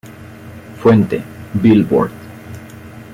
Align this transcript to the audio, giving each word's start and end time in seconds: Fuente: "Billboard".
Fuente: 0.81 1.21
"Billboard". 1.53 2.09